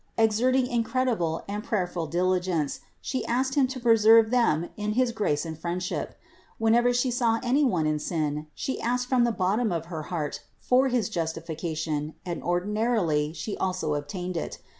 Exerting 0.17 0.65
incredible 0.65 1.43
and 1.47 1.63
prayerful 1.63 2.07
diligence 2.07 2.79
She 3.01 3.23
asked 3.27 3.53
Him 3.53 3.67
to 3.67 3.79
preserve 3.79 4.31
them 4.31 4.69
in 4.75 4.93
his 4.93 5.11
grace 5.11 5.45
and 5.45 5.55
friendship. 5.55 6.17
When 6.57 6.73
ever 6.73 6.91
She 6.91 7.11
saw 7.11 7.39
any 7.43 7.63
one 7.63 7.85
in 7.85 7.99
sin, 7.99 8.47
She 8.55 8.81
asked 8.81 9.05
from 9.07 9.25
the 9.25 9.31
bot 9.31 9.59
tom 9.59 9.71
of 9.71 9.85
her 9.93 10.01
heart 10.09 10.41
for 10.59 10.87
his 10.87 11.07
justification 11.07 12.15
and 12.25 12.41
ordinarily 12.41 13.31
She 13.33 13.55
also 13.57 13.93
obtained 13.93 14.37
it. 14.37 14.57